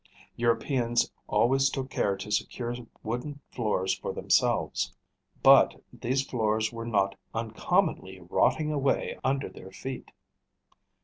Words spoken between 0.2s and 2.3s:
Europeans always took care